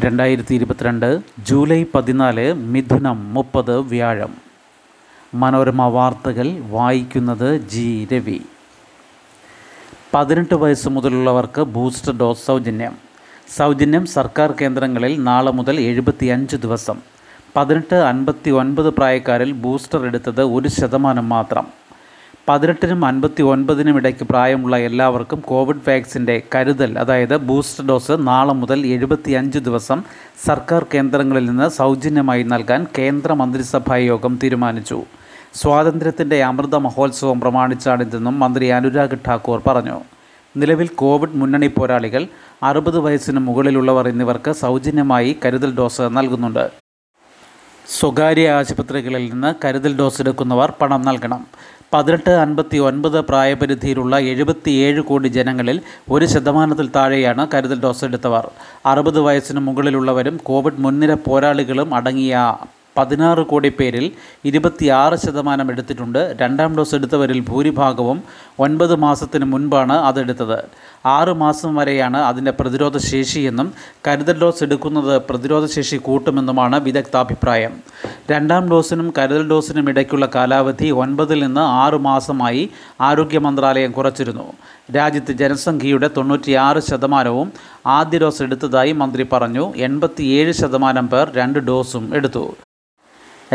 രണ്ടായിരത്തി 0.00 0.54
ഇരുപത്തിരണ്ട് 0.54 1.22
ജൂലൈ 1.46 1.84
പതിനാല് 1.94 2.52
മിഥുനം 2.52 3.34
മുപ്പത് 3.34 3.78
വ്യാഴം. 3.78 4.34
മനോരമ 5.34 5.82
വാർത്തകൾ 5.82 6.60
വായിക്കുന്നത് 6.70 7.68
ജി 7.68 8.08
രവി. 8.12 8.40
പതിനെട്ട് 10.14 10.54
വയസ്സ് 10.54 10.88
മുതലുള്ളവർക്ക് 10.88 11.60
ബൂസ്റ്റർ 11.60 12.18
ഡോസ് 12.18 12.46
സൗജന്യം. 12.46 12.96
സൗജന്യം 13.56 14.06
സർക്കാർ 14.06 14.54
കേന്ദ്രങ്ങളിൽ 14.60 15.22
നാളെ 15.22 15.50
മുതൽ 15.50 15.80
എഴുപത്തിയഞ്ച് 15.80 16.56
ദിവസം. 16.56 16.98
പതിനെട്ട് 17.56 17.94
അൻപത്തി 17.94 18.50
ഒൻപത് 18.50 18.90
പ്രായക്കാരിൽ 18.90 19.52
ബൂസ്റ്റർ 19.52 20.06
എടുത്തത് 20.06 20.42
ഒരു 20.42 20.68
ശതമാനം 20.68 21.28
മാത്രം. 21.28 21.81
പതിനെട്ടിനും 22.48 23.04
അൻപത്തി 23.04 23.42
ഒൻപതിനും 23.42 23.96
ഇടയ്ക്ക് 23.96 24.24
പ്രായമുള്ള 24.24 24.76
എല്ലാവർക്കും 24.78 25.40
കോവിഡ് 25.40 25.84
വാക്സിന്റെ 25.88 26.42
കരുതൽ 26.54 26.98
അതായത് 26.98 27.36
ബൂസ്റ്റർ 27.36 27.86
ഡോസ് 27.86 28.12
നാളെ 28.18 28.52
മുതൽ 28.52 28.86
എഴുപത്തിയഞ്ച് 28.86 29.58
ദിവസം 29.58 30.02
സർക്കാർ 30.46 30.86
കേന്ദ്രങ്ങളിൽ 30.94 31.44
നിന്ന് 31.44 31.68
സൗജന്യമായി 31.68 32.42
നൽകാൻ 32.42 32.86
കേന്ദ്ര 32.98 33.32
മന്ത്രിസഭാ 33.32 33.96
യോഗം 33.96 34.38
തീരുമാനിച്ചു. 34.42 35.02
സ്വാതന്ത്ര്യത്തിന്റെ 35.54 36.44
അമൃത 36.44 36.76
മഹോത്സവം 36.76 37.40
പ്രമാണിച്ചാണിതെന്നും 37.40 38.40
മന്ത്രി 38.40 38.66
അനുരാഗ് 38.66 39.18
ഠാക്കൂർ 39.28 39.62
പറഞ്ഞു. 39.66 40.00
നിലവിൽ 40.56 40.88
കോവിഡ് 40.88 41.34
മുന്നണി 41.34 41.66
പോരാളികൾ 41.66 42.26
അറുപത് 42.62 42.98
വയസ്സിന് 42.98 43.40
മുകളിലുള്ളവർ 43.40 44.08
എന്നിവർക്ക് 44.08 44.52
സൗജന്യമായി 44.52 45.38
കരുതൽ 45.44 45.76
ഡോസ് 45.76 46.00
നൽകുന്നുണ്ട്. 46.00 46.70
സ്വകാര്യ 47.88 48.50
ആശുപത്രികളിൽ 48.50 49.30
നിന്ന് 49.30 49.54
കരുതൽ 49.64 49.96
ഡോസ് 49.96 50.20
എടുക്കുന്നവർ 50.20 50.72
പണം 50.80 51.02
നൽകണം. 51.02 51.46
പതിനെട്ട് 51.94 52.30
അൻപത്തി 52.30 52.78
ഒൻപത് 52.78 53.18
പ്രായപരിധിയിലുള്ള 53.20 54.18
എഴുപത്തിയേഴ് 54.32 55.00
കോടി 55.00 55.28
ജനങ്ങളിൽ 55.28 55.80
ഒരു 56.10 56.24
ശതമാനത്തിൽ 56.24 56.88
താഴെയാണ് 56.96 57.46
കരുതൽ 57.54 57.80
ഡോസ് 57.80 58.04
എടുത്തവർ. 58.04 58.46
അറുപത് 58.86 59.20
വയസ്സിന് 59.20 59.60
മുകളിലുള്ളവരും 59.60 60.40
കോവിഡ് 60.42 60.82
മുൻനിര 60.84 61.14
പോരാളികളും 61.26 61.94
അടങ്ങിയ 61.94 62.56
പതിനാറ് 62.96 63.46
കോടി 63.46 63.68
പേരിൽ 63.68 64.12
ഇരുപത്തിയാറ് 64.44 65.14
ശതമാനം 65.14 65.70
എടുത്തിട്ടുണ്ട്. 65.70 66.36
രണ്ടാം 66.40 66.76
ഡോസ് 66.76 66.94
എടുത്തവരിൽ 66.94 67.40
ഭൂരിഭാഗവും 67.40 68.22
ഒൻപത് 68.58 68.94
മാസത്തിന് 68.94 69.44
മുൻപാണ് 69.44 69.92
അതെടുത്തത്. 69.92 70.58
ആറ് 71.06 71.32
മാസം 71.32 71.74
വരെയാണ് 71.76 72.16
അതിന്റെ 72.16 72.50
പ്രതിരോധ 72.50 72.96
ശേഷിയെന്നും 72.98 73.72
കരുതൽ 74.08 74.40
ഡോസ് 74.40 74.64
എടുക്കുന്നത് 74.64 75.22
പ്രതിരോധ 75.30 75.66
ശേഷി 75.66 75.96
കൂട്ടുമെന്നുമാണ് 75.96 76.80
വിദഗ്ധാഭിപ്രായം. 76.80 77.72
രണ്ടാം 78.30 78.70
ഡോസിനും 78.70 79.12
കരുതൽ 79.18 79.48
ഡോസിനും 79.48 79.88
ഇടയ്ക്കുള്ള 79.88 80.28
കാലാവധി 80.34 80.90
ഒൻപതിൽ 80.90 81.44
നിന്ന് 81.44 81.60
ആറ് 81.60 81.94
മാസമായി 81.94 82.70
ആരോഗ്യ 83.00 83.38
മന്ത്രാലയം 83.38 83.92
കുറച്ചിരുന്നു. 83.92 84.52
രാജ്യത്ത് 84.96 85.32
ജനസംഖ്യയുടെ 85.32 86.10
തൊണ്ണൂറ്റിയാറ് 86.16 86.80
ശതമാനവും 86.80 87.52
ആദ്യ 87.86 88.18
ഡോസ് 88.18 88.42
എടുത്തതായി 88.42 88.92
മന്ത്രി 88.92 89.26
പറഞ്ഞു. 89.32 89.72
എൺപത്തിയേഴ് 89.76 90.52
ശതമാനം 90.52 91.08
പേർ 91.08 91.32
രണ്ട് 91.34 91.58
ഡോസും 91.58 92.14
എടുത്തു. 92.14 92.44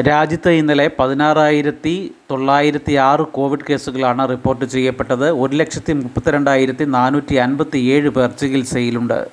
രാജ്യത്ത് 0.06 0.50
ഇന്നലെ 0.50 0.92
പതിനാറായിരത്തി 1.00 2.16
തൊള്ളായിരത്തി 2.32 2.94
ആറ് 2.94 3.20
കോവിഡ് 3.20 3.60
കേസുകളാണ് 3.70 4.30
റിപ്പോർട്ട് 4.30 4.66
ചെയ്യപ്പെട്ടത്. 4.66 5.30
ഒരു 5.30 5.56
ലക്ഷത്തി 5.56 5.94
മുപ്പത്തിരണ്ടായിരത്തി 5.94 6.84
നാനൂറ്റി 6.84 7.36
അൻപത്തി 7.36 7.78
ഏഴ് 7.78 8.10
പേർ 8.10 8.30
ചികിത്സയിലുണ്ട്. 8.30 9.28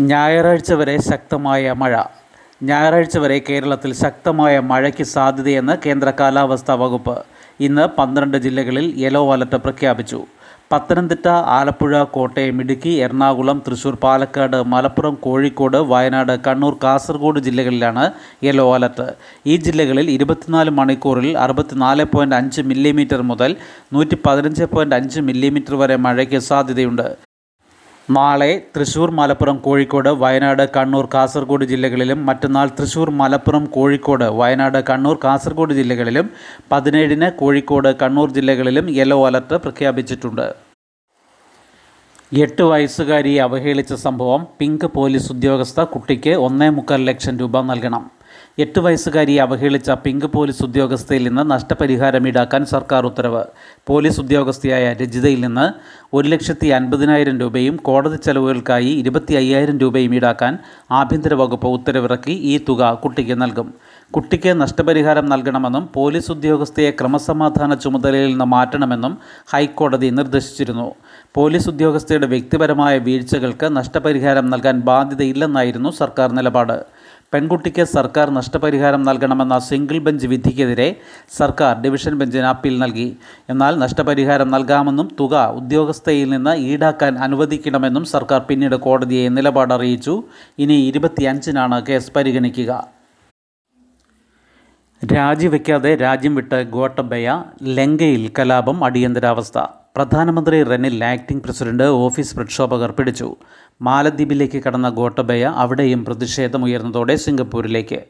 ഞായറാഴ്ച 0.00 0.72
വരെ 0.72 1.00
ശക്തമായ 1.00 1.72
മഴ. 1.72 2.02
ഞായറാഴ്ച 2.62 3.18
വരെ 3.18 3.42
കേരളത്തിൽ 3.50 3.94
ശക്തമായ 3.94 4.58
മഴയ്ക്ക് 4.58 5.04
സാധ്യതയെന്ന് 5.04 5.76
കേന്ദ്ര 5.86 6.12
കാലാവസ്ഥാ 6.20 6.74
വകുപ്പ് 6.74 7.24
ഇന്ന് 7.60 7.88
പന്ത്രണ്ട് 7.98 8.38
ജില്ലകളിൽ 8.38 8.94
യെല്ലോ 8.96 9.32
അലർട്ട് 9.32 9.56
പ്രഖ്യാപിച്ചു. 9.56 10.26
പത്തനംതിട്ട 10.72 11.28
ആലപ്പുഴ 11.56 12.02
കോട്ടയം 12.14 12.60
ഇടുക്കി 12.62 12.92
എറണാകുളം 13.04 13.58
തൃശൂർ 13.64 13.94
പാലക്കാട് 14.04 14.56
മലപ്പുറം 14.72 15.14
കോഴിക്കോട് 15.24 15.76
വയനാട് 15.90 16.32
കണ്ണൂർ 16.46 16.74
കാസർഗോഡ് 16.84 17.40
ജില്ലകളിലാണ് 17.46 18.04
യെല്ലോ 18.46 18.64
അലർട്ട്. 18.76 19.06
ഈ 19.52 19.56
ജില്ലകളിൽ 19.66 20.08
ഇരുപത്തിനാല് 20.16 20.72
മണിക്കൂറിൽ 20.78 21.28
അറുപത്തിനാല് 21.44 22.06
പോയിന്റ് 22.14 22.38
അഞ്ച് 22.40 22.62
മില്ലിമീറ്റർ 22.70 23.22
മുതൽ 23.32 23.52
നൂറ്റി 23.96 24.18
പതിനഞ്ച് 24.28 24.70
പോയിന്റ് 24.74 24.98
അഞ്ച് 25.00 25.20
മില്ലിമീറ്റർ 25.28 25.76
വരെ 25.82 25.98
മഴയ്ക്ക് 26.06 26.40
സാധ്യതയുണ്ട്. 26.50 27.06
നാളെ 28.08 28.48
തൃശൂർ 28.74 29.10
മലപ്പുറം 29.16 29.56
കോഴിക്കോട് 29.64 30.08
വയനാട് 30.22 30.62
കണ്ണൂർ 30.76 31.06
കാസർഗോഡ് 31.12 31.64
ജില്ലകളിലും 31.72 32.18
മറ്റന്നാൾ 32.28 32.68
തൃശൂർ 32.78 33.10
മലപ്പുറം 33.20 33.64
കോഴിക്കോട് 33.76 34.24
വയനാട് 34.40 34.78
കണ്ണൂർ 34.88 35.16
കാസർഗോഡ് 35.24 35.74
ജില്ലകളിലും 35.78 36.26
പതിനേഴിന് 36.72 37.28
കോഴിക്കോട് 37.40 37.90
കണ്ണൂർ 38.02 38.30
ജില്ലകളിലും 38.38 38.88
യെല്ലോ 38.98 39.18
അലർട്ട് 39.28 39.58
പ്രഖ്യാപിച്ചിട്ടുണ്ട്. 39.66 40.46
എട്ട് 42.44 42.62
വയസ്സുകാരിയെ 42.62 43.40
അവഹേളിച്ച 43.46 43.94
സംഭവം 44.06 44.42
പിങ്ക് 44.58 44.88
പോലീസ് 44.98 45.32
ഉദ്യോഗസ്ഥ 45.32 45.80
കുട്ടിക്ക് 45.94 46.34
ഒന്നേ 46.48 46.68
മുക്കാൽ 46.78 47.00
ലക്ഷം 47.10 47.38
രൂപ 47.40 47.62
നൽകണം. 47.70 48.04
എട്ട് 48.58 48.80
വയസ്സുകാരിയെ 48.80 49.42
അവഹേളിച്ച 49.42 49.90
പിങ്ക് 49.90 50.26
പോലീസ് 50.26 50.62
ഉദ്യോഗസ്ഥയിൽ 50.62 51.22
നിന്ന് 51.28 51.50
നഷ്ടപരിഹാരം 51.50 52.28
ഈടാക്കാൻ 52.28 52.66
സർക്കാർ 52.66 53.06
ഉത്തരവ്. 53.06 53.44
പോലീസ് 53.86 54.20
ഉദ്യോഗസ്ഥയായ 54.20 54.92
രജിതയിൽ 54.92 55.40
നിന്ന് 55.40 55.72
ഒരു 56.16 56.28
ലക്ഷത്തി 56.28 56.66
അൻപതിനായിരം 56.66 57.40
രൂപയും 57.40 57.76
കോടതി 57.76 58.16
ചെലവുകൾക്കായി 58.16 58.86
ഇരുപത്തി 58.86 59.34
അയ്യായിരം 59.34 59.78
രൂപയും 59.78 60.14
ഈടാക്കാൻ 60.14 60.58
ആഭ്യന്തര 60.90 61.34
വകുപ്പ് 61.34 61.66
ഉത്തരവിറക്കി 61.66 62.30
ഈ 62.30 62.60
തുക 62.68 62.92
കുട്ടിക്ക് 62.94 63.42
നൽകും. 63.42 63.74
കുട്ടിക്ക് 64.10 64.60
നഷ്ടപരിഹാരം 64.60 65.26
നൽകണമെന്നും 65.26 65.88
പോലീസ് 65.94 66.32
ഉദ്യോഗസ്ഥയെ 66.32 66.90
ക്രമസമാധാന 66.90 67.74
ചുമതലയിൽ 67.74 68.30
നിന്ന് 68.30 68.44
മാറ്റണമെന്നും 68.44 69.18
ഹൈക്കോടതി 69.52 70.10
നിർദ്ദേശിച്ചിരുന്നു. 70.10 70.94
പോലീസ് 71.34 71.68
ഉദ്യോഗസ്ഥയുടെ 71.68 72.26
വ്യക്തിപരമായ 72.26 72.98
വീഴ്ചകൾക്ക് 72.98 73.76
നഷ്ടപരിഹാരം 73.76 74.50
നൽകാൻ 74.50 74.80
ബാധ്യതയില്ലെന്നായിരുന്നു 74.80 75.90
സർക്കാർ 75.90 76.32
നിലപാട്. 76.32 77.01
പെൺകുട്ടിക്ക് 77.32 77.84
സർക്കാർ 77.94 78.26
നഷ്ടപരിഹാരം 78.38 79.02
നൽകണമെന്ന 79.08 79.56
സിംഗിൾ 79.68 79.98
ബെഞ്ച് 80.06 80.26
വിധിക്കെതിരെ 80.32 80.88
സർക്കാർ 81.38 81.74
ഡിവിഷൻ 81.84 82.14
ബെഞ്ചിന് 82.20 82.48
അപ്പീൽ 82.52 82.74
നൽകി. 82.84 83.06
എന്നാൽ 83.52 83.72
നഷ്ടപരിഹാരം 83.84 84.48
നൽകാമെന്നും 84.54 85.08
തുക 85.20 85.44
ഉദ്യോഗസ്ഥയിൽ 85.60 86.28
നിന്ന് 86.34 86.54
ഈടാക്കാൻ 86.70 87.18
അനുവദിക്കണമെന്നും 87.26 88.06
സർക്കാർ 88.14 88.40
പിന്നീട് 88.48 88.76
കോടതിയെ 88.86 89.28
നിലപാട് 89.38 89.74
അറിയിച്ചു 89.78 90.16
ഇനി 90.64 90.78
ഇരുപത്തിയഞ്ചിനാണ് 90.88 91.78
കേസ് 91.90 92.12
പരിഗണിക്കുക. 92.16 92.72
രാജിവെക്കാതെ 95.02 95.92
രാജ്യം 96.06 96.34
വിട്ട് 96.34 96.58
ഗോട്ടബയ 96.74 97.28
ലങ്കയിൽ 97.78 98.24
കലാപം 98.38 98.84
അടിയന്തരാവസ്ഥ. 98.84 99.58
പ്രധാനമന്ത്രി 99.96 100.58
റെനിൽ 100.62 101.04
ആക്ടിംഗ് 101.04 101.42
പ്രസിഡന്റ് 101.42 101.86
ഓഫീസ് 102.04 102.36
പ്രക്ഷോഭകർ 102.36 102.90
പിടിച്ചു. 102.90 103.26
മാലദ്വീപിലേക്ക് 103.82 104.58
കടന്ന 104.62 104.88
ഗോട്ടബയ 104.88 105.42
അവിടെയും 105.62 106.04
പ്രതിഷേധമുയർന്നതോടെ 106.04 107.16
സിംഗപ്പൂരിലേക്ക്. 107.16 108.00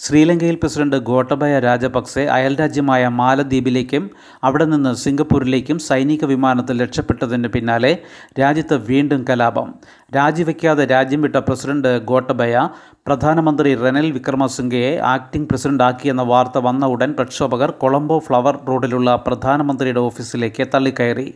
ശ്രീലങ്കയിൽ 0.00 0.54
പ്രസിഡന്റ് 0.54 0.96
ഗോട്ടബയ 0.96 1.58
രാജപക്സെ 1.58 2.24
അയൽരാജ്യമായ 2.24 3.08
മാലദ്വീപിലേക്കും 3.08 4.10
അവിടെ 4.44 4.64
നിന്ന് 4.64 4.94
സിംഗപ്പൂരിലേക്കും 4.94 5.78
സൈനിക 5.78 6.24
വിമാനത്തിൽ 6.24 6.82
രക്ഷപ്പെട്ടതിന് 6.82 7.48
പിന്നാലെ 7.48 7.98
രാജ്യത്ത് 8.40 8.76
വീണ്ടും 8.76 9.24
കലാപം. 9.30 9.74
രാജിവെക്കാതെ 10.16 10.84
രാജ്യം 10.84 11.22
വിട്ട 11.22 11.36
പ്രസിഡന്റ് 11.36 11.98
ഗോട്ടബയ 12.04 12.68
പ്രധാനമന്ത്രി 13.06 13.74
റെനിൽ 13.74 14.12
വിക്രമസിംഗയെ 14.12 14.98
ആക്ടിംഗ് 15.14 15.48
പ്രസിഡന്റാക്കിയെന്ന 15.48 16.22
വാർത്ത 16.22 16.58
വന്ന 16.58 16.86
ഉടൻ 16.86 17.12
പ്രക്ഷോഭകർ 17.12 17.70
കൊളംബോ 17.70 18.18
ഫ്ലവർ 18.18 18.58
റോഡിലുള്ള 18.68 19.16
പ്രധാനമന്ത്രിയുടെ 19.26 20.00
ഓഫീസിലേക്ക് 20.00 20.66
തള്ളിക്കയറി. 20.74 21.34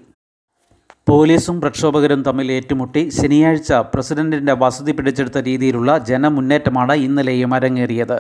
പോലീസും 1.09 1.61
പ്രക്ഷോഭകരും 1.61 2.23
തമ്മിൽ 2.23 2.53
ഏറ്റുമുട്ടി. 2.53 3.09
ശനിയാഴ്ച 3.09 3.73
പ്രസിഡന്റിന്റെ 3.73 4.53
വസതി 4.53 4.93
പിടിച്ചെടുത്ത 4.93 5.39
രീതിയിലുള്ള 5.39 5.99
ജനമുന്നേറ്റമാണ് 5.99 6.93
ഇന്നലെയും 6.93 7.55
അരങ്ങേറിയത്. 7.55 8.19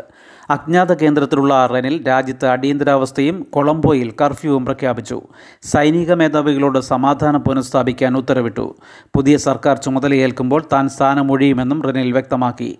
അജ്ഞാത 0.51 0.93
കേന്ദ്രത്തിലുള്ള 0.93 1.67
റെനിൽ 1.67 2.09
രാജ്യത്ത് 2.09 2.47
അടിയന്തരാവസ്ഥയും 2.47 3.43
കൊളംബോയിൽ 3.43 4.15
കർഫ്യൂവും 4.23 4.65
പ്രഖ്യാപിച്ചു. 4.65 5.23
സൈനിക 5.63 6.13
മേധാവികളോട് 6.13 6.79
സമാധാനം 6.79 7.41
പുനഃസ്ഥാപിക്കാൻ 7.41 8.17
ഉത്തരവിട്ടു. 8.17 8.77
പുതിയ 9.17 9.37
സർക്കാർ 9.37 9.77
ചുമതലയേൽക്കുമ്പോൾ 9.77 10.65
താൻ 10.73 10.89
സ്ഥാനമൊഴിയുമെന്നും 10.89 11.83
റെനിൽ 11.83 12.13
വ്യക്തമാക്കി. 12.13 12.79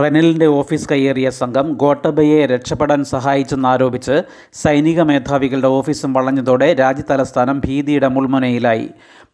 റെനിലിന്റെ 0.00 0.46
ഓഫീസ് 0.46 0.88
കയ്യേറിയ 0.88 1.30
സംഘം 1.30 1.72
ഗോട്ടബയെ 1.72 2.46
രക്ഷപ്പെടാൻ 2.46 3.04
സഹായിച്ചെന്നാരോപിച്ച് 3.04 4.22
സൈനിക 4.52 5.02
മേധാവികളുടെ 5.02 5.68
ഓഫീസും 5.68 6.12
വളഞ്ഞതോടെ 6.12 6.74
രാജ്യതലസ്ഥാനം 6.74 7.60
ഭീതിയുടെ 7.64 8.08
മുൾമുനയിലായി. 8.08 8.88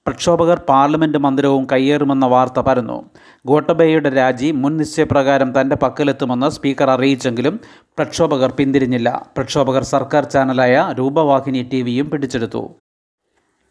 പ്രക്ഷോഭകർ 0.07 0.59
പാർലമെന്റ് 0.69 1.19
മന്ദിരവും 1.19 1.67
കയ്യേറുമെന്ന 1.73 2.27
വാർത്ത 2.27 2.61
പരന്നു. 2.61 3.05
ഗോട്ടബയുടെ 3.47 4.09
രാജി 4.09 4.51
മുൻ 4.51 4.77
നിശ്ചയപ്രകാരം 4.77 5.61
തന്റെ 5.61 5.77
പക്കലെത്തുമെന്ന് 5.77 6.51
സ്പീക്കർ 6.51 6.91
അറിയിച്ചെങ്കിലും 6.91 7.61
പ്രക്ഷോഭകർ 7.99 8.53
പിന്തിരിഞ്ഞില്ല. 8.53 9.27
പ്രക്ഷോഭകർ 9.37 9.83
സർക്കാർ 9.83 10.25
ചാനലായ 10.25 10.95
രൂപവാഹിനി 10.99 11.69
ടി 11.73 11.83
വിയും 11.83 12.11
പിടിച്ചെടുത്തു. 12.11 12.84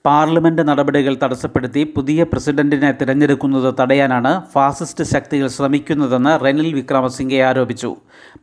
പാർലമെന്റ് 0.08 0.64
നടപടികൾ 0.68 1.14
തടസ്സപ്പെടുത്തി 1.20 1.82
പുതിയ 1.96 2.22
പ്രസിഡന്റിനെ 2.32 2.90
തിരഞ്ഞെടുക്കുന്നത് 3.02 3.68
തടയാനാണ് 3.80 4.32
ഫാസിസ്റ്റ് 4.54 5.04
ശക്തികൾ 5.12 5.48
ശ്രമിക്കുന്നതെന്ന് 5.48 6.34
റെനിൽ 6.46 6.68
വിക്രമസിംഗെ 6.80 7.40
ആരോപിച്ചു. 7.50 7.92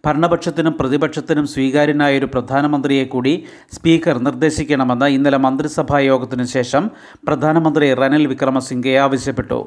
ഭരണപക്ഷത്തിനും 0.07 0.75
പ്രതിപക്ഷത്തിനും 0.81 1.47
സ്വീകാര്യനായ 1.55 2.21
ഒരു 2.21 2.29
പ്രധാനമന്ത്രിയെ 2.35 3.05
കൂടി 3.15 3.35
സ്പീക്കർ 3.77 4.19
നിർദ്ദേശിക്കണമെന്ന് 4.27 5.09
ഇന്നലെ 5.17 5.41
മന്ത്രിസഭാ 5.47 5.99
യോഗത്തിനു 6.11 6.47
ശേഷം 6.57 6.87
പ്രധാനമന്ത്രി 7.29 7.89
റെനിൽ 8.03 8.25
വിക്രമസിംഗെ 8.33 8.97
ആവശ്യപ്പെട്ടു. 9.05 9.61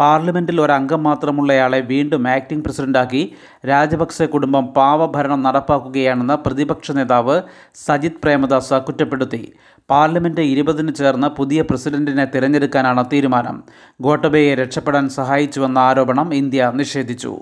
പാർലമെന്റിൽ 0.00 0.60
ഒരംഗം 0.60 1.02
മാത്രമുള്ളയാളെ 1.02 1.80
വീണ്ടും 1.80 2.28
ആക്ടിംഗ് 2.28 2.64
പ്രസിഡന്റാക്കി. 2.64 3.34
രാജപക്സെ 3.66 4.26
കുടുംബം 4.26 4.66
പാവഭരണം 4.66 5.42
നടപ്പാക്കുകയാണെന്ന് 5.42 6.34
പ്രതിപക്ഷ 6.34 6.90
നേതാവ് 6.90 7.42
സജിത് 7.74 8.20
പ്രേമദാസ 8.24 8.74
കുറ്റപ്പെടുത്തി. 8.74 9.52
പാർലമെന്റ് 9.90 10.40
ഇരുപതിന് 10.40 10.94
ചേർന്ന് 10.94 11.28
പുതിയ 11.28 11.62
പ്രസിഡന്റിനെ 11.62 12.24
തിരഞ്ഞെടുക്കാനാണ് 12.24 13.04
തീരുമാനം. 13.12 13.62
ഗോട്ടബയെ 14.00 14.54
രക്ഷപ്പെടാൻ 14.54 15.08
സഹായിച്ചുവെന്ന 15.08 15.78
ആരോപണം 15.78 16.34
ഇന്ത്യ 16.34 16.72
നിഷേധിച്ചു. 16.74 17.32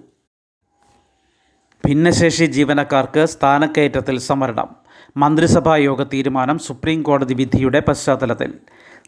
ഭിന്നശേഷി 1.86 2.44
ജീവനക്കാർക്ക് 2.46 3.24
സ്ഥാനക്കയറ്റത്തിൽ 3.24 4.18
സംവരണം 4.18 4.68
മന്ത്രിസഭാ 5.16 5.76
യോഗ 5.76 6.02
തീരുമാനം 6.02 6.58
സുപ്രീം 6.58 7.02
കോടതി 7.02 7.34
വിധിയുടെ 7.34 7.80
പശ്ചാത്തലത്തിൽ. 7.80 8.52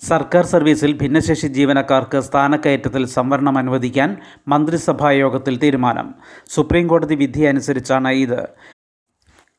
സർക്കാർ 0.03 0.45
സർവീസിൽ 0.45 0.93
ഭിന്നശേഷി 0.93 1.47
ജീവനക്കാർക്ക് 1.47 2.21
സ്ഥാനക്കയറ്റത്തിൽ 2.21 3.07
സംവരണം 3.07 3.59
അനുവദിക്കാൻ 3.59 4.17
മന്ത്രിസഭാ 4.49 5.11
യോഗത്തിൽ 5.11 5.59
തീരുമാനം. 5.59 6.15
സുപ്രീംകോടതി 6.49 7.15
വിധി 7.15 7.41
അനുസരിച്ചാണ് 7.41 8.09
ഇത്. 8.09 8.49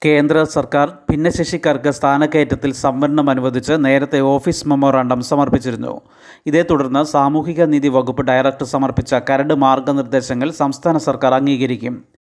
കേന്ദ്ര 0.05 0.43
സർക്കാർ 0.43 0.89
ഭിന്നശേഷിക്കാർക്ക് 1.11 1.89
സ്ഥാനക്കയറ്റത്തിൽ 1.89 2.71
സംവരണം 2.71 3.29
അനുവദിച്ച് 3.29 3.73
നേരത്തെ 3.73 4.19
ഓഫീസ് 4.19 4.67
മെമ്മോറാണ്ടം 4.67 5.21
സമർപ്പിച്ചിരുന്നു. 5.21 6.01
ഇതേ 6.47 6.61
തുടർന്ന് 6.61 7.03
സാമൂഹിക 7.03 7.63
നീതി 7.63 7.87
വകുപ്പ് 7.87 8.21
ഡയറക്ടർ 8.21 8.65
സമർപ്പിച്ച 8.65 9.13
കരട് 9.13 9.53
മാർഗനിർദ്ദേശങ്ങൾ 9.53 10.51
സംസ്ഥാന 10.51 10.97
സർക്കാർ 10.97 11.33
അംഗീകരിക്കും. 11.33 12.14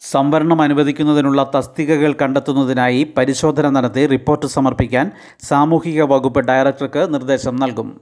സംവരണം 0.00 0.62
അനുവദിക്കുന്നതിനുള്ള 0.62 1.50
തസ്തികകൾ 1.54 2.14
കണ്ടെത്തുന്നതിനായി 2.22 3.14
പരിശോധന 3.16 3.68
നടത്തി 3.68 4.06
റിപ്പോർട്ട് 4.06 4.46
സമർപ്പിക്കാൻ 4.46 5.10
സാമൂഹിക 5.42 6.02
വകുപ്പ് 6.02 6.40
ഡയറക്ടർക്ക് 6.40 7.14
നിർദ്ദേശം 7.14 7.56
നൽകും. 7.56 8.00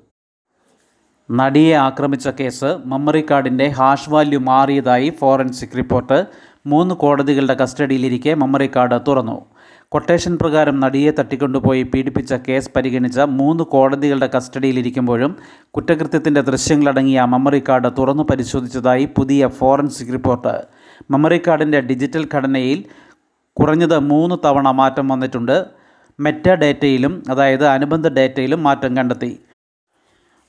നടിയെ 1.31 1.77
ആക്രമിച്ച 1.77 2.29
കേസ് 2.29 2.79
മെമ്മറി 2.87 3.27
കാർഡിന്റെ 3.31 3.69
ഹാഷ് 3.69 4.11
വാല്യൂ 4.11 4.41
മാറിയതായി 4.41 5.13
ഫോറൻസിക് 5.21 5.77
റിപ്പോർട്ട്. 5.77 6.27
മൂന്ന് 6.67 6.95
കോടതികളുടെ 6.95 7.55
കസ്റ്റഡിയിലിരിക്കെ 7.55 8.35
മെമ്മറി 8.35 8.71
കാർഡ് 8.77 9.01
തുറന്നു. 9.09 9.47
കൊട്ടേഷൻ 9.91 10.37
പ്രകാരം 10.37 10.81
നടിയെ 10.81 11.11
തട്ടിക്കൊണ്ടുപോയി 11.11 11.83
പീഡിപ്പിച്ച 11.83 12.35
കേസ് 12.35 12.71
പരിഗണിച്ച 12.77 13.21
മൂന്ന് 13.21 13.65
കോടതികളുടെ 13.65 14.31
കസ്റ്റഡിയിലിരിക്കുമ്പോഴും 14.37 15.37
കുറ്റകൃത്യത്തിന്റെ 15.71 16.41
ദൃശ്യങ്ങളടങ്ങിയ 16.41 17.25
മെമ്മറി 17.25 17.63
കാർഡ് 17.69 17.91
തുറന്നു 17.99 18.23
പരിശോധിച്ചതായി 18.23 19.05
പുതിയ 19.17 19.49
ഫോറൻസിക് 19.49 20.13
റിപ്പോർട്ട്. 20.13 20.55
മെമ്മറി 21.11 21.43
കാർഡിന്റെ 21.47 21.81
ഡിജിറ്റൽ 21.81 22.29
ഘടനയിൽ 22.35 22.85
കുറഞ്ഞത് 23.53 23.99
മൂന്ന് 23.99 24.37
തവണ 24.45 24.71
മാറ്റം 24.71 25.09
വന്നിട്ടുണ്ട്. 25.09 25.67
മെറ്റ 26.21 26.49
ഡേറ്റയിലും 26.49 27.23
അതായത് 27.31 27.67
അനുബന്ധ 27.67 28.09
ഡേറ്റയിലും 28.09 28.63
മാറ്റം 28.63 28.97
കണ്ടെത്തി. 28.97 29.39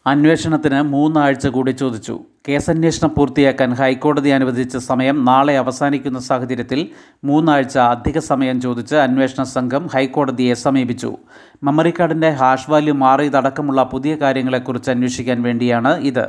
അന്വേഷണത്തിന് 0.07 0.81
മൂന്നാഴ്ച 0.81 1.47
കൂടി 1.47 1.71
ചോദിച്ചു. 1.71 2.19
കേസന്വേഷണം 2.49 3.11
പൂർത്തിയാക്കാൻ 3.17 3.73
ഹൈക്കോടതി 3.73 4.29
അനുവദിച്ച 4.29 4.77
സമയം 4.77 5.25
നാളെ 5.25 5.57
അവസാനിക്കുന്ന 5.57 6.19
സാഹചര്യത്തിൽ 6.19 6.87
മൂന്നാഴ്ച 7.23 7.77
അധിക 7.77 8.19
സമയം 8.19 8.61
ചോദിച്ച് 8.61 8.95
അന്വേഷണ 8.95 9.43
സംഘം 9.43 9.87
ഹൈക്കോടതിയെ 9.87 10.53
സമീപിച്ചു. 10.53 11.17
മെമ്മറി 11.63 11.93
കാർഡിന്റെ 11.99 12.29
ഹാഷ് 12.29 12.71
വാല്യൂ 12.71 12.93
മാറിയതടക്കമുള്ള 12.93 13.83
പുതിയ 13.83 14.15
കാര്യങ്ങളെക്കുറിച്ച് 14.15 14.91
അന്വേഷിക്കാൻ 14.91 15.41
വേണ്ടിയാണ് 15.41 15.97
ഇത്. 15.97 16.25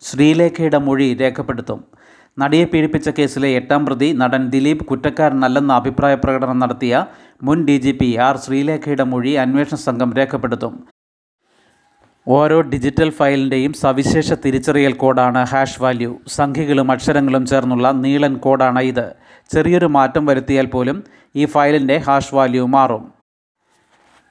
ശ്രീലേഖയുടെ 0.00 0.78
മൊഴി 0.78 1.14
രേഖപ്പെടുത്തും. 1.14 1.84
നടിയെ 2.38 2.64
പീഡിപ്പിച്ച 2.64 3.08
കേസിലെ 3.08 3.48
എട്ടാം 3.48 3.86
പ്രതി 3.86 4.12
നടൻ 4.12 4.50
ദിലീപ് 4.50 4.84
കുറ്റക്കാരനല്ലെന്ന 4.84 5.72
അഭിപ്രായ 5.72 6.14
പ്രകടനം 6.14 6.58
നടത്തിയ 6.58 7.06
മുൻ 7.42 7.64
ഡി 7.64 7.76
ജി 7.78 7.90
പി 7.90 8.16
ആർ 8.16 8.36
ശ്രീലേഖയുടെ 8.36 9.04
മൊഴി 9.04 9.30
അന്വേഷണ 9.30 9.76
സംഘം 9.76 10.12
രേഖപ്പെടുത്തും. 10.12 10.93
ഓരോ 12.28 12.60
ഡിജിറ്റൽ 12.60 13.10
ഫയലിന്റെയും 13.10 13.72
സവിശേഷ 13.72 14.32
തിരിച്ചറിയൽ 14.32 14.92
കോഡാണ് 14.92 15.44
ഹാഷ് 15.44 15.82
വാല്യൂ. 15.82 16.18
സംഖ്യകളും 16.28 16.90
അക്ഷരങ്ങളും 16.90 17.46
ചേർന്നുള്ള 17.46 17.90
നീളൻ 17.90 18.34
കോഡാണ് 18.34 18.80
ഇത്. 18.80 19.12
ചെറിയൊരു 19.54 19.86
മാറ്റം 19.86 20.26
വരുത്തിയാൽ 20.26 20.66
പോലും 20.66 21.04
ഈ 21.36 21.44
ഫയലിന്റെ 21.44 21.96
ഹാഷ് 21.96 22.34
വാല്യൂ 22.34 22.66
മാറും. 22.66 23.12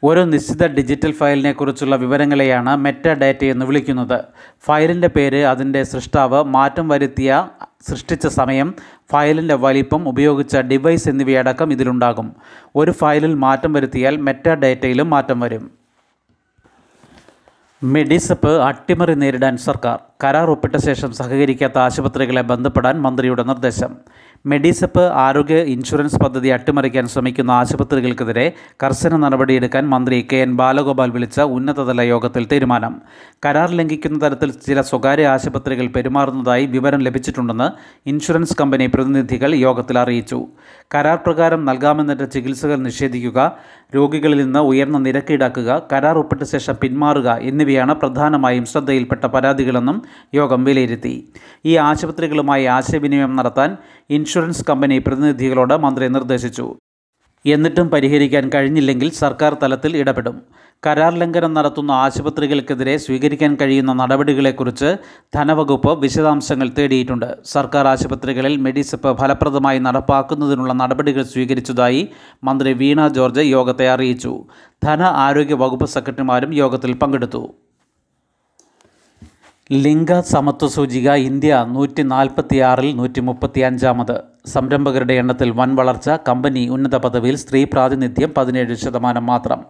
ഒരു 0.04 0.20
നിശ്ചിത 0.20 0.68
ഡിജിറ്റൽ 0.68 1.12
ഫയലിനെക്കുറിച്ചുള്ള 1.12 1.96
വിവരങ്ങളെയാണ് 1.96 2.78
മെറ്റ 2.78 3.08
ഡാറ്റ 3.08 3.46
എന്ന് 3.46 3.66
വിളിക്കുന്നത്. 3.66 4.24
ഫയലിന്റെ 4.66 5.08
പേര് 5.08 5.44
അതിന്റെ 5.44 5.84
സൃഷ്ടാവ് 5.84 6.44
മാറ്റം 6.44 6.88
വരുത്തിയ 6.88 7.48
സൃഷ്ടിച്ച 7.82 8.28
സമയം 8.28 8.74
ഫയലിന്റെ 9.12 9.54
വലിപ്പം 9.54 10.10
ഉപയോഗിച്ച 10.10 10.58
ഡിവൈസ് 10.58 11.10
എന്നിവയടക്കം 11.10 11.72
ഇതിലുണ്ടാകും. 11.72 12.36
ഒരു 12.76 12.92
ഫയലിൽ 12.92 13.34
മാറ്റം 13.34 13.74
വരുത്തിയാൽ 13.74 14.18
മെറ്റ 14.18 14.50
ഡാറ്റയിലും 14.50 15.10
മാറ്റം 15.10 15.40
വരും. 15.40 15.83
മെഡിസപ്പ് 17.84 18.52
അട്ടിമറി 18.62 19.16
നേരിടാൻ 19.16 19.58
സർക്കാർ 19.58 19.98
കരാർ 20.20 20.50
ഒപ്പിട്ട 20.52 20.78
ശേഷം 20.78 21.12
സഹകരിക്കാത്ത 21.12 21.78
ആശുപത്രികളെ 21.78 22.42
ബന്ധപ്പെടാൻ 22.52 22.96
മന്ത്രിയുടെ 23.02 23.44
നിർദ്ദേശം. 23.44 23.92
മെഡിസപ്പ് 24.46 25.04
ആരോഗ്യ 25.24 25.58
ഇൻഷുറൻസ് 25.74 26.20
പദ്ധതി 26.24 26.50
അട്ടിമറിക്കാൻ 26.50 27.06
ശ്രമിക്കുന്ന 27.08 27.52
ആശുപത്രികൾക്കെതിരെ 27.52 28.46
കർശന 28.84 29.18
നടപടിയെടുക്കാൻ 29.18 29.84
മന്ത്രി 29.90 30.18
കെ 30.32 30.40
എൻ 30.46 30.52
ബാലഗോപാൽ 30.58 31.10
വിളിച്ച 31.16 31.42
ഉന്നതതല 31.58 32.02
യോഗത്തിൽ 32.02 32.44
തീരുമാനം. 32.52 32.94
കരാർ 33.46 33.70
ലംഘിക്കുന്ന 33.80 34.18
തരത്തിൽ 34.26 34.50
ചില 34.68 34.82
സ്വകാര്യ 34.82 35.28
ആശുപത്രികൾ 35.28 35.88
പെരുമാറുന്നതായി 35.96 36.66
വിവരം 36.76 37.02
ലഭിച്ചിട്ടുണ്ടെന്ന് 37.08 37.68
ഇൻഷുറൻസ് 38.12 38.58
കമ്പനി 38.62 38.88
പ്രതിനിധികൾ 38.88 39.54
യോഗത്തിൽ 39.66 40.00
അറിയിച്ചു. 40.04 40.40
കരാർ 40.96 41.20
പ്രകാരം 41.28 41.66
നൽകാമെന്നിട്ട് 41.70 42.28
ചികിത്സകൾ 42.32 42.80
നിഷേധിക്കുക 42.88 43.40
രോഗികളിൽ 43.96 44.40
നിന്ന് 44.44 44.60
ഉയർന്ന 44.72 44.98
നിരക്ക് 44.98 45.34
ഈടാക്കുക 45.34 45.82
കരാർ 45.94 46.18
ഒപ്പിട്ട 46.18 46.44
ശേഷം 46.54 46.76
പിന്മാറുക 46.84 47.30
എന്നിവയാണ് 47.52 47.96
പ്രധാനമായും 48.04 48.66
ശ്രദ്ധയിൽപ്പെട്ട 48.74 49.26
പരാതികളെന്നും 49.38 49.98
യോഗം 50.36 50.64
വിലയിരുത്തി. 50.64 51.28
ഈ 51.66 51.76
ആശുപത്രികളുമായി 51.76 52.66
ആശയവിനിമയം 52.66 53.36
നടത്താൻ 53.36 53.78
ഇൻഷുറൻസ് 54.10 54.66
കമ്പനി 54.70 54.98
പ്രതിനിധികളോട് 54.98 55.78
മന്ത്രി 55.78 56.08
നിർദ്ദേശിച്ചു. 56.08 56.76
എന്നിട്ടും 57.46 57.90
പരിഹരിക്കാൻ 57.90 58.50
കഴിഞ്ഞില്ലെങ്കിൽ 58.50 59.12
സർക്കാർ 59.12 59.58
തലത്തിൽ 59.64 59.98
ഇടപെടും. 59.98 60.42
കരാർ 60.88 61.14
ലംഘനം 61.14 61.54
നടത്തുന്ന 61.54 61.92
ആശുപത്രികൾക്കെതിരെ 61.92 62.98
സ്വീകരിക്കാൻ 62.98 63.58
കഴിയുന്ന 63.62 63.94
നടപടികളെക്കുറിച്ച് 63.94 64.96
ധനവകുപ്പ് 65.36 66.00
വിശദാംശങ്ങൾ 66.00 66.70
തേടിയിട്ടുണ്ട്. 66.70 67.38
സർക്കാർ 67.46 67.88
ആശുപത്രികളിൽ 67.88 68.58
മെഡിസപ്പ് 68.58 69.18
ഫലപ്രദമായി 69.18 69.80
നടപ്പാക്കുന്നതിനുള്ള 69.80 70.74
നടപടികൾ 70.74 71.24
സ്വീകരിച്ചതായി 71.24 72.10
മന്ത്രി 72.44 72.74
വീണ 72.74 73.08
ജോർജ് 73.08 73.40
യോഗത്തെ 73.40 73.90
അറിയിച്ചു. 73.90 74.44
ധന 74.84 75.02
ആരോഗ്യ 75.02 75.54
വകുപ്പ് 75.54 75.86
സെക്രട്ടറിമാരും 75.86 76.54
യോഗത്തിൽ 76.54 76.94
പങ്കെടുത്തു. 76.94 77.54
ലിംഗ 79.72 80.20
സമത്വ 80.20 80.68
സൂചിക 80.68 81.12
ഇന്ത്യ 81.12 81.66
നൂറ്റി 81.68 82.02
നാൽപ്പത്തിയാറിൽ 82.02 82.96
നൂറ്റി 82.96 83.22
മുപ്പത്തി 83.22 83.60
അഞ്ചാമത് 83.60 84.24
സംരംഭകരുടെ 84.46 85.14
എണ്ണത്തിൽ 85.14 85.52
വൻ 85.52 85.76
വളർച്ച 85.76 86.10
കമ്പനി 86.28 86.68
ഉന്നത 86.70 86.96
പദവിയിൽ 86.96 87.36
സ്ത്രീ 87.36 87.64
പ്രാതിനിധ്യം 87.64 88.34
പതിനേഴ് 88.38 88.76
ശതമാനം 88.76 89.26
മാത്രം. 89.26 89.66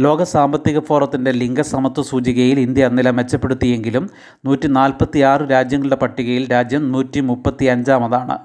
ലോക 0.00 0.22
സാമ്പത്തിക 0.22 0.78
ഫോറത്തിന്റെ 0.78 1.30
ലിംഗസമത്വ 1.30 2.02
സൂചികയിൽ 2.02 2.60
ഇന്ത്യ 2.60 2.88
നില 2.88 3.10
മെച്ചപ്പെടുത്തിയെങ്കിലും 3.10 4.10
നൂറ്റി 4.44 4.68
നാൽപ്പത്തിയാറ് 4.68 5.50
രാജ്യങ്ങളുടെ 5.50 5.96
പട്ടികയിൽ 5.96 6.50
രാജ്യം 6.52 6.92
നൂറ്റി 6.92 7.20
മുപ്പത്തി 7.20 7.64
അഞ്ചാമതാണ് 7.64 8.38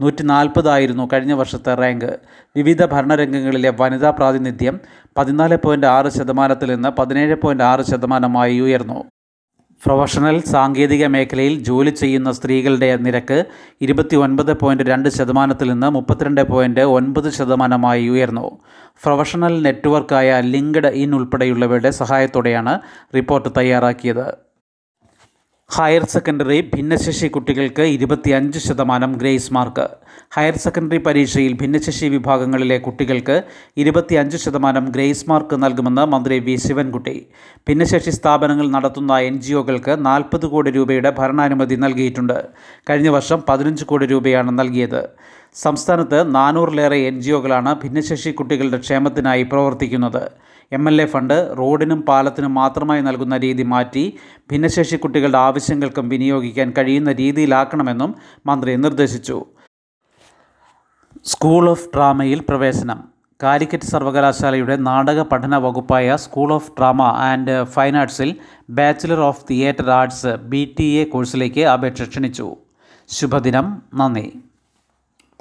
നൂറ്റി 0.00 0.22
നാൽപ്പതായിരുന്നു 0.22 1.08
കഴിഞ്ഞ 1.12 1.32
വർഷത്തെ 1.32 1.74
റാങ്ക്. 1.74 2.18
വിവിധ 2.56 2.84
ഭരണരംഗങ്ങളിലെ 2.84 3.72
വനിതാ 3.80 4.10
പ്രാതിനിധ്യം 4.10 4.80
പതിനാല് 5.18 5.56
പോയിന്റ് 5.56 5.86
ആറ് 5.86 6.08
ശതമാനത്തിൽ 6.08 6.74
നിന്ന് 6.74 6.88
പതിനേഴ് 6.88 7.34
പോയിന്റ് 7.34 7.64
ആറ് 7.64 7.80
ശതമാനമായി 7.82 8.60
ഉയർന്നു. 8.60 9.04
പ്രൊഫഷണൽ 9.84 10.40
സാങ്കേതിക 10.40 11.06
മേഖലയിൽ 11.06 11.60
ജോലി 11.60 11.90
ചെയ്യുന്ന 11.90 12.32
സ്ത്രീകളുടെ 12.32 12.96
നിരക്ക് 12.96 13.44
ഇരുപത്തി 13.80 14.16
ഒൻപത് 14.16 14.52
പോയിന്റ് 14.60 14.84
രണ്ട് 14.84 15.08
ശതമാനത്തിൽ 15.08 15.68
നിന്ന് 15.72 15.90
മുപ്പത്തിരണ്ട് 15.90 16.42
പോയിന്റ് 16.42 16.80
ഒൻപത് 16.80 17.30
ശതമാനമായി 17.30 18.08
ഉയർന്നു. 18.08 18.46
പ്രൊഫഷണൽ 19.04 19.62
നെറ്റ്വർക്കായ 19.62 20.40
ലിങ്ക്ഡ് 20.40 20.86
ഇൻ 20.86 21.14
ഉൾപ്പെടെയുള്ളവയുടെ 21.14 21.90
സഹായത്തോടെയാണ് 21.90 22.74
റിപ്പോർട്ട് 23.14 23.48
തയ്യാറാക്കിയത്. 23.58 24.26
ഹയർ 25.76 26.04
സെക്കൻഡറി 26.04 26.56
ഭിന്നശേഷി 26.74 27.26
കുട്ടികൾക്ക് 27.26 27.84
ഇരുപത്തിയഞ്ച് 27.94 28.58
ശതമാനം 28.58 29.12
ഗ്രേസ് 29.20 29.52
മാർക്ക്. 29.52 29.84
ഹയർ 30.36 30.56
സെക്കൻഡറി 30.56 30.98
പരീക്ഷയിൽ 30.98 31.52
ഭിന്നശേഷി 31.62 32.06
വിഭാഗങ്ങളിലെ 32.14 32.78
കുട്ടികൾക്ക് 32.78 33.36
ഇരുപത്തിയഞ്ച് 33.82 34.36
ശതമാനം 34.36 34.84
ഗ്രേസ് 34.94 35.26
മാർക്ക് 35.30 35.56
നൽകുമെന്ന് 35.64 36.04
മന്ത്രി 36.06 36.38
വി. 36.38 36.56
ശിവൻകുട്ടി. 36.56 37.16
ഭിന്നശേഷി 37.68 38.10
സ്ഥാപനങ്ങൾ 38.10 38.68
നടത്തുന്ന 38.76 39.18
എൻ 39.18 39.36
ജി 39.40 39.54
ഒകൾക്ക് 39.54 39.96
നാൽപ്പത് 40.08 40.46
കോടി 40.46 40.70
രൂപയുടെ 40.70 41.10
ഭരണാനുമതി 41.18 41.76
നൽകിയിട്ടുണ്ട്. 41.76 42.38
കഴിഞ്ഞ 42.90 43.08
വർഷം 43.08 43.42
പതിനഞ്ച് 43.48 43.84
കോടി 43.84 44.06
രൂപയാണ് 44.06 44.58
നൽകിയത്. 44.58 45.02
സംസ്ഥാനത്ത് 45.54 46.34
നാനൂറിലേറെ 46.34 46.96
എൻ 46.96 47.20
ജി 47.20 47.30
ഒകളാണ് 47.30 47.74
ഭിന്നശേഷി 47.74 48.30
കുട്ടികളുടെ 48.30 48.76
ക്ഷേമത്തിനായി 48.76 49.42
പ്രവർത്തിക്കുന്നത്. 49.42 50.30
എം 50.72 50.88
എൽ 50.88 51.02
എ 51.02 51.06
ഫണ്ട് 51.06 51.54
റോഡിനും 51.58 52.02
പാലത്തിനും 52.02 52.54
മാത്രമായി 52.54 53.00
നൽകുന്ന 53.00 53.36
രീതി 53.36 53.62
മാറ്റി 53.62 54.18
ഭിന്നശേഷി 54.52 54.96
കുട്ടികളുടെ 54.96 55.38
ആവശ്യങ്ങൾക്കും 55.38 56.08
വിനിയോഗിക്കാൻ 56.08 56.72
കഴിയുന്ന 56.78 57.12
രീതിയിലാക്കണമെന്നും 57.12 58.14
മന്ത്രി 58.46 58.76
നിർദ്ദേശിച്ചു. 58.76 59.46
സ്കൂൾ 61.24 61.70
ഓഫ് 61.70 61.88
ഡ്രാമയിൽ 61.94 62.44
പ്രവേശനം. 62.48 63.04
കാലിക്കറ്റ് 63.42 63.84
സർവകലാശാലയുടെ 63.84 64.76
നാടക 64.76 65.22
പഠന 65.22 65.56
വകുപ്പായ 65.56 66.16
school 66.16 66.52
of 66.52 66.70
drama 66.70 67.02
and 67.02 67.64
fine 67.64 67.96
ആർട്സിൽ 67.96 68.36
bachelor 68.70 69.20
of 69.20 69.44
theatre 69.50 69.90
arts 69.90 70.26
B 70.26 71.04
കോഴ്സിലേക്ക് 71.12 71.60
അപേക്ഷ 71.60 72.02
ക്ഷണിച്ചു. 72.02 72.56
ശുഭദിനം. 73.08 73.82
നന്ദി. 73.94 74.47